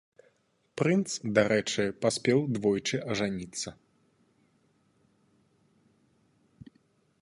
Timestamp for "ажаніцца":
3.17-3.69